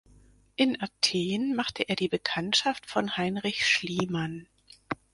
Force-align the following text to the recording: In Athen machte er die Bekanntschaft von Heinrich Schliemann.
In 0.55 0.81
Athen 0.81 1.53
machte 1.55 1.83
er 1.87 1.95
die 1.95 2.07
Bekanntschaft 2.07 2.87
von 2.89 3.17
Heinrich 3.17 3.67
Schliemann. 3.67 4.47